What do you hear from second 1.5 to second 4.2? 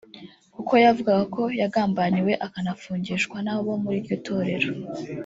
yagambaniwe akanafungishwa n’abo muri iryo